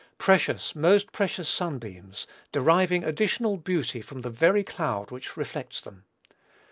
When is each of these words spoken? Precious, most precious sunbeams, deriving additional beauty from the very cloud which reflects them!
Precious, 0.17 0.75
most 0.75 1.11
precious 1.11 1.47
sunbeams, 1.47 2.25
deriving 2.51 3.03
additional 3.03 3.55
beauty 3.57 4.01
from 4.01 4.21
the 4.21 4.31
very 4.31 4.63
cloud 4.63 5.11
which 5.11 5.37
reflects 5.37 5.79
them! 5.79 6.05